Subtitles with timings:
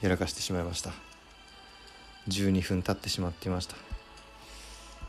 [0.00, 0.92] やらかしてしまいました。
[2.28, 3.76] 12分経ってしまっていました。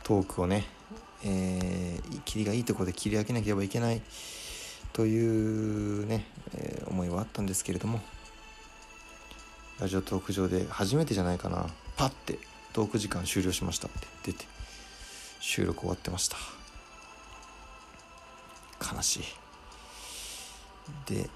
[0.04, 0.66] トークをね、
[1.24, 4.02] えー、切りがいいところで切り上げなければいけない。
[4.94, 8.02] というね、えー、思いはあったんですけれども。
[9.80, 11.68] ラジオトーク上で初めてじゃないかな。
[11.96, 12.40] パッて
[12.74, 14.08] トーク時間終了しましたって。
[14.24, 14.46] 出て
[15.40, 16.38] 収録終わってました。
[18.94, 19.24] 悲しい。
[21.06, 21.30] で、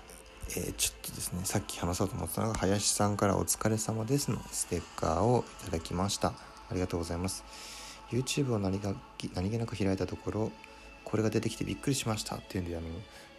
[0.50, 6.30] えー、ちょっとですねさっき話そうと思ったのが林さんから「お疲れ様です」のステッカーをいただきました。
[6.70, 7.44] ありがとうございます。
[8.12, 8.94] YouTube を何が
[9.34, 10.52] 何気なく開いたところ
[11.04, 12.36] これが出てきてびっくりしました。
[12.36, 12.88] っていうんであの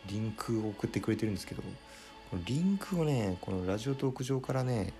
[0.06, 1.62] リンクを送ってくれてるんですけど
[2.30, 4.92] このリンクをねこのラジオトーク上からね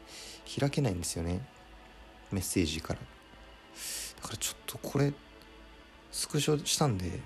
[0.59, 1.45] 開けないんですよね。
[2.31, 3.01] メッセージから。
[3.01, 5.13] だからちょっとこれ
[6.11, 7.21] スクショしたんで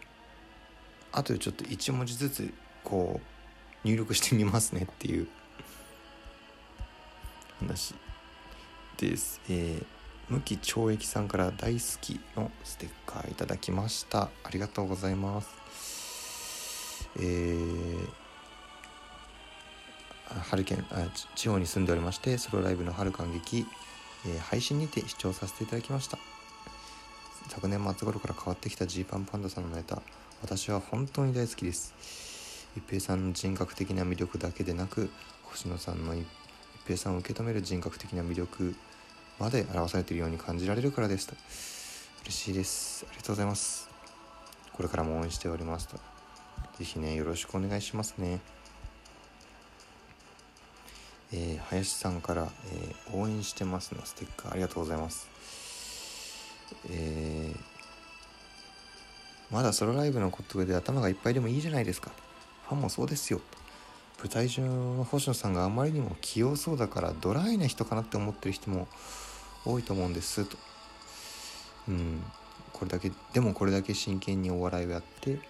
[1.13, 2.53] 後でちょっと1文字ずつ
[2.83, 3.40] こう
[3.85, 5.29] 入力してみますねっていう
[7.61, 7.95] 話
[8.97, 9.41] です。
[9.49, 9.85] えー、
[10.29, 14.31] 無期懲役さんから大好きのステッカーいただきました。
[14.45, 15.61] ありがとうございます。
[17.19, 18.09] えー、
[20.29, 23.67] 春県あ地方に住んでおりましてソロライブの春感激、
[24.27, 26.19] えー、配信にて視聴させていただきました
[27.49, 30.03] 昨年末頃から変わってきたジーパンパンダさんのネタ
[30.41, 32.30] 私は本当に大好きです
[32.77, 35.11] 一平さんの人格的な魅力だけでなく
[35.45, 36.27] 星野さんの一
[36.85, 38.75] 平さんを受け止める人格的な魅力
[39.39, 41.27] まで表されているように感じられるからです。
[41.27, 41.35] と
[42.25, 43.05] 嬉しいです。
[43.09, 43.89] ありがとうございます。
[44.73, 45.99] これからも応援しておりますと。
[46.79, 48.41] 是非ねよろしくお願いしますね。
[51.33, 55.29] えー、林さんから、えー、応援してますのステッカーありがとうございます。
[56.89, 62.11] えー、まだソロライブのことで頭がいっぱいでもいいじゃないですか。
[62.71, 63.41] ファンもそうですよ。
[64.21, 68.87] 舞台上の星野さんがあまりにも器用そうだからドライな人かなって思ってる人も
[69.65, 70.45] 多いと思うんです。
[70.45, 70.57] と
[71.89, 72.23] うん。
[72.73, 75.41] これだけでもこれだけ真剣にお笑いをやって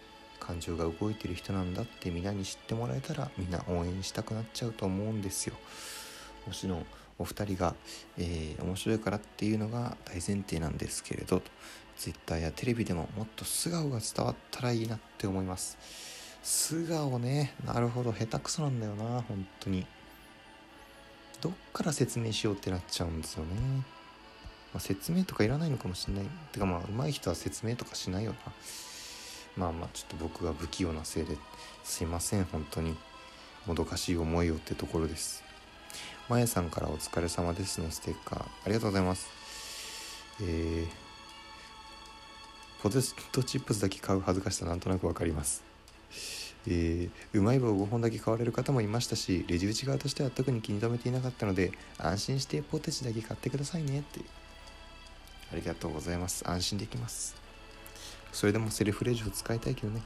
[0.41, 5.55] 感情が動いてる人なんだってみんなに知ってもらえたらみんな応援したくなっちゃうと思うんですよ。
[6.47, 6.87] もちろん
[7.19, 7.75] お二人が、
[8.17, 11.43] えー、面白いからっていうのが大前提なんですけれど
[11.99, 16.10] Twitter やテレビでももっと素顔が伝わったらいいなって思います。
[16.43, 17.55] 素顔ね。
[17.65, 18.13] なるほど。
[18.13, 19.87] 下手くそなんだよな本当に。
[21.41, 23.51] どっから説明しようってなっちゃうんですよね、
[24.75, 26.25] まあ、説明とかいらないのかもしれない。
[26.53, 28.39] てかまあ上手い人は説明とかしないよな。
[29.57, 31.37] まあまあちょっと僕が不器用なせいで
[31.83, 32.97] すいません本当に。
[33.67, 35.43] もどかしい思いをってところです。
[36.29, 38.43] まやさんからお疲れ様ですのステッカー。
[38.43, 39.29] ありがとうございます。
[40.43, 42.99] えー、ポテ
[43.33, 45.70] トチップスだけ買う恥ずかしさなんとなくわかります。
[46.67, 54.21] えー、うまい棒5本だけ買われる方もいましたしレジ打ち側としては特に気に留めていなかったので安心してポテチだけ買ってくださいねって。
[55.53, 56.49] ありがとうございます。
[56.49, 57.35] 安心できます。
[58.33, 60.03] それでもセルフレジを使いたいけどね。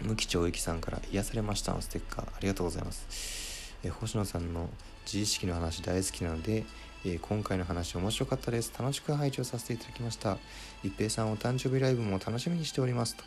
[0.00, 3.74] 無期懲役さんから癒されましたのステッカーありがとうございます。
[3.82, 4.70] え星野さんの
[5.04, 6.64] 自意識の話大好きなので、
[7.04, 8.72] え今回の話面白かったです。
[8.78, 10.38] 楽しく拝聴させていただきました。
[10.82, 13.24] 一平さんお誕生日ライブも楽しみにしておりますと。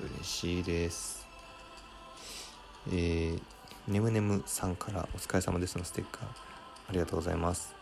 [0.00, 1.26] 嬉しいです。
[2.90, 3.40] えー、
[3.88, 6.22] ねむねむさんからお疲れ様ですのステッカー
[6.88, 7.74] ありがとうございます。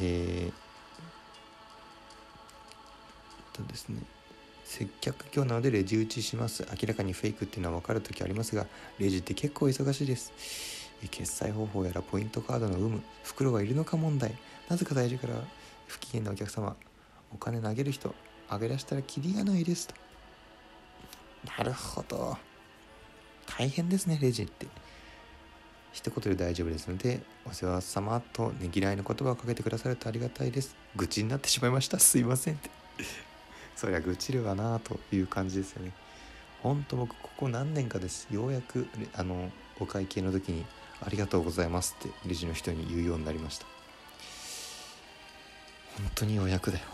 [0.00, 0.68] えー
[3.52, 4.00] とですね
[4.64, 6.64] 接客業なのでレジ打ちします。
[6.70, 8.66] 明らかにフェイクっていうのは分かる時ありますが
[8.98, 10.32] レジって結構忙しいです。
[11.10, 14.34] 決済方法やらポイントカードの有無袋はいるのか問題。
[14.68, 15.34] なぜか大事から
[15.86, 16.76] 不機嫌なお客様
[17.32, 18.14] お金投げる人。
[18.48, 19.94] あげ出したらキリがないですと。
[21.58, 22.36] なるほど。
[23.46, 24.66] 大変ですねレジって。
[25.92, 30.76] 一言で大丈夫ですのでお世話様とねぎらいの言葉をかけてくださるとありがたいです。
[30.96, 31.98] 愚痴になってしまいました。
[31.98, 32.70] すいませんって。
[33.76, 35.92] そりゃ愚痴るわなという感じですよね。
[36.62, 38.28] ほんと僕ここ何年かです。
[38.30, 39.50] ようやくあの
[39.80, 40.66] お会計の時に
[41.00, 43.66] 「ありがとうございます」ってレジの人に言うようになりました。
[45.96, 46.86] 本当にようやくだよ。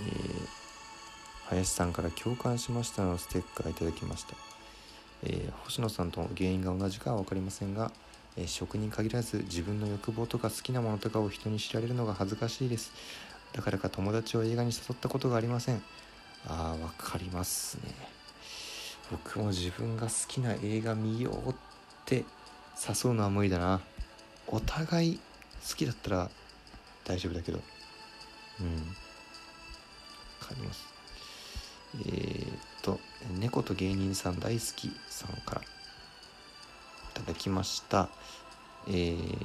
[0.00, 0.48] えー、
[1.48, 4.34] 林さんから共感しましたのステッカーいただきました、
[5.24, 7.92] えー、星野さんと原因が同じかは分かりませんが、
[8.36, 12.92] えー、職人限らず自分の欲望とか好きなものとかを人に知られるのが恥ずかしいです。
[13.52, 15.82] だからか友達を映画に誘ったことがありません。
[16.46, 17.94] あーわかりますね。
[19.10, 21.54] 僕も自分が好きな映画見ようっ
[22.04, 22.24] て
[22.78, 23.80] 誘うのは無理だな。
[24.46, 25.20] お互い
[25.68, 26.30] 好きだったら
[27.04, 27.60] 大丈夫だけど。
[28.60, 28.96] うん。
[30.50, 30.86] かります。
[31.94, 33.00] えー、っと
[33.38, 35.64] 猫と芸人さん大好きさんからい
[37.14, 38.08] ただきました。
[38.86, 39.36] えー、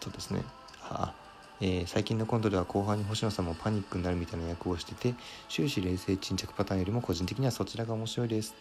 [0.00, 0.42] とですね。
[0.90, 1.14] あ
[1.60, 5.14] えー、最近のコントでは後半に星野さんもパニックになるみたいな役をしてて
[5.48, 8.54] 終始冷静沈着パターンよりも個人的にはそちらが面白いです。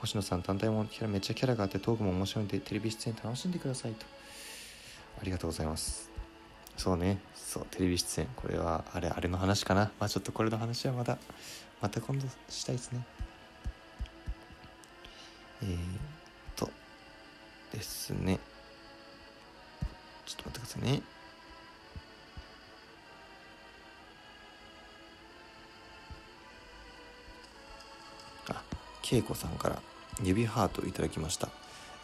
[0.00, 4.04] 星野さん単体もキャラめっちゃキャラがあってトークも面白いんでテレビ出演楽しんでくださいと。
[5.20, 6.23] ありがとうございます。
[6.76, 7.18] そうね。
[7.34, 8.28] そうテレビ出演。
[8.36, 9.90] これはあれあれの話かな。
[9.98, 11.18] まあちょっとこれの話はまた
[11.80, 13.06] また今度したいですね。
[15.62, 15.78] えー、っ
[16.56, 16.70] と
[17.72, 18.38] ですね。
[20.26, 21.02] ちょっと待ってくださいね。
[28.48, 28.62] あ
[29.10, 29.80] 恵子さんから
[30.22, 31.48] 指ハートいただきました、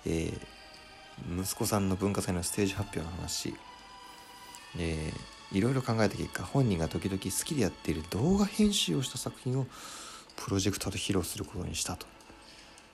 [0.07, 3.55] えー、息子さんの文化祭のステージ発表の話。
[4.79, 9.67] えー、いろいろ考えた結果本人が時々好きでやっている動画編集をした作品を
[10.37, 12.07] プロジェクターで披露することにしたと。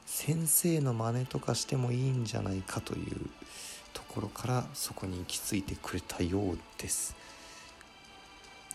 [0.06, 3.28] 先生の真似とかしてもいいんじゃないかという
[3.92, 7.14] ところからそこに行き着いてくれたようです。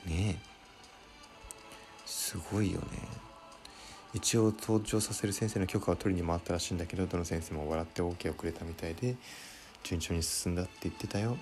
[0.05, 0.51] ねえ。
[2.05, 2.85] すごいよね。
[4.13, 9.15] 一応登場させる先生の許可を取りに回ったらしいんだけどどの先生も笑って OK をくれたみたいで
[9.83, 11.37] 順調に進んだって言ってたよ。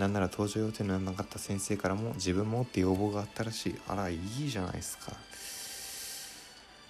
[0.00, 3.78] なんなら登場予定のなかった先生からも自分もって要望があったらしい。
[3.86, 5.12] あらいいじゃないですか。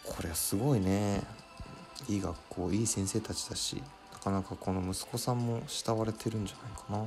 [0.05, 1.21] これはすごいね。
[2.09, 7.05] いい学校いい先生たちだしなかなかこの息子さんも慕われてるんじゃないかな。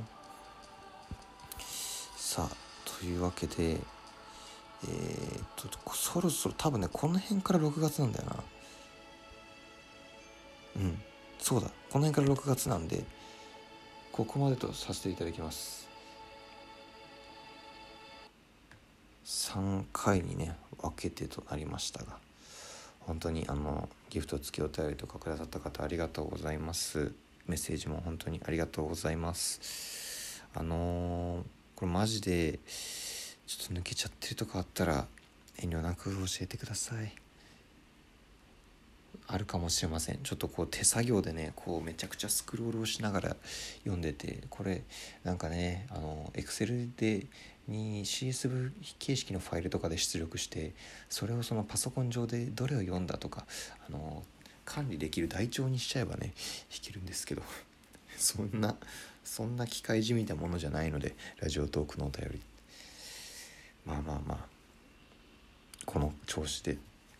[2.18, 2.56] さあ
[3.00, 8.36] というわけでえー、っとそろそろ多分ねこの辺から6月なんだよな。
[10.76, 11.02] うん
[11.38, 11.68] そうだ。
[11.90, 13.04] この辺から6月なんで
[14.12, 15.83] ここまでとさせていただきます。
[19.24, 22.18] 3回にね分けてとなりましたが
[23.00, 27.12] 本当にあのギフト付きお便りとかくださった方ありがとうございます。
[27.46, 30.42] メッセージも本当にありがとうございます。
[30.54, 31.42] あのー、
[31.74, 32.58] これマジで
[33.46, 35.06] ちょっと抜けちゃってるとかあったら
[35.58, 37.12] 遠慮なく教えてください。
[39.26, 40.20] あるかもしれません。
[40.22, 43.36] ちょっとこう手作業でねこうめちゃくちゃスクロールをしながら
[43.80, 44.82] 読んでてこれ
[45.24, 47.26] なんかねあのエクセルで
[47.68, 50.72] に CSV 形式のファイルとかで出力して
[51.08, 53.46] それをそのパソコン上でどれを読んだとか
[53.88, 54.22] あの
[54.64, 56.32] 管理できる台帳にしちゃえばね
[56.70, 57.42] 弾けるんですけど
[58.16, 58.76] そんな
[59.24, 62.40] そんな機械じみたものじゃないのでラジオトークのお便り
[63.86, 64.48] まあまあまあ
[65.86, 66.78] この調子で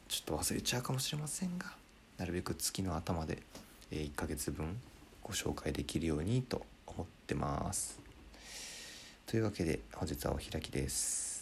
[0.08, 1.74] ちょっと忘れちゃうかもしれませんが
[2.18, 3.42] なるべく月の頭で
[3.90, 4.80] 1ヶ月分
[5.22, 8.03] ご紹介できるようにと思ってます。
[9.26, 11.33] というわけで本日はお開きです。